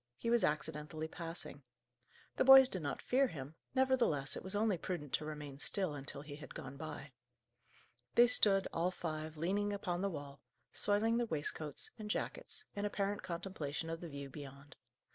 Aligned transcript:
He 0.17 0.31
was 0.31 0.43
accidentally 0.43 1.07
passing. 1.07 1.61
The 2.37 2.43
boys 2.43 2.67
did 2.67 2.81
not 2.81 3.03
fear 3.03 3.27
him; 3.27 3.53
nevertheless, 3.75 4.35
it 4.35 4.41
was 4.43 4.55
only 4.55 4.75
prudent 4.79 5.13
to 5.13 5.25
remain 5.25 5.59
still, 5.59 5.93
until 5.93 6.23
he 6.23 6.37
had 6.37 6.55
gone 6.55 6.75
by. 6.75 7.11
They 8.15 8.25
stood, 8.25 8.67
all 8.73 8.89
five, 8.89 9.37
leaning 9.37 9.71
upon 9.71 10.01
the 10.01 10.09
wall, 10.09 10.41
soiling 10.73 11.17
their 11.17 11.27
waistcoats 11.27 11.91
and 11.99 12.09
jackets, 12.09 12.65
in 12.75 12.83
apparent 12.83 13.21
contemplation 13.21 13.91
of 13.91 14.01
the 14.01 14.09
view 14.09 14.27
beyond. 14.31 14.75